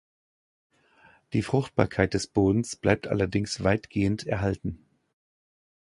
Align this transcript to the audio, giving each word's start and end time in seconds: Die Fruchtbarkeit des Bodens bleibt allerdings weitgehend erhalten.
Die 1.31 1.43
Fruchtbarkeit 1.43 2.15
des 2.15 2.25
Bodens 2.25 2.75
bleibt 2.75 3.05
allerdings 3.07 3.63
weitgehend 3.63 4.25
erhalten. 4.25 4.83